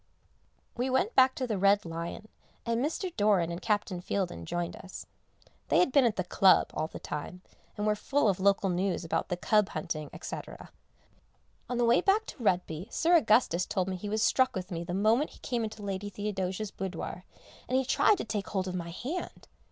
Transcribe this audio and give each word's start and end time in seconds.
We 0.75 0.89
went 0.89 1.13
back 1.13 1.35
to 1.35 1.45
the 1.45 1.59
"Red 1.59 1.85
Lion" 1.85 2.27
and 2.65 2.83
Mr. 2.83 3.15
Doran 3.15 3.51
and 3.51 3.61
Captain 3.61 4.01
Fieldin 4.01 4.45
joined 4.47 4.75
us. 4.75 5.05
They 5.67 5.77
had 5.77 5.91
been 5.91 6.05
at 6.05 6.15
the 6.15 6.23
Club 6.23 6.71
all 6.73 6.87
the 6.87 6.97
time, 6.97 7.43
and 7.77 7.85
were 7.85 7.93
full 7.93 8.27
of 8.27 8.39
local 8.39 8.71
news 8.71 9.05
about 9.05 9.29
the 9.29 9.37
cub 9.37 9.69
hunting, 9.69 10.09
&c. 10.19 10.37
On 11.69 11.77
the 11.77 11.85
way 11.85 12.01
back 12.01 12.25
to 12.25 12.43
Retby 12.43 12.91
Sir 12.91 13.15
Augustus 13.15 13.67
told 13.67 13.87
me 13.89 13.95
he 13.95 14.09
was 14.09 14.23
struck 14.23 14.55
with 14.55 14.71
me 14.71 14.83
the 14.83 14.95
moment 14.95 15.29
he 15.29 15.39
came 15.41 15.63
into 15.63 15.83
Lady 15.83 16.09
Theodosia's 16.09 16.71
boudoir, 16.71 17.23
and 17.69 17.77
he 17.77 17.85
tried 17.85 18.17
to 18.17 18.25
take 18.25 18.47
hold 18.47 18.67
of 18.67 18.73
my 18.73 18.89
hand. 18.89 19.47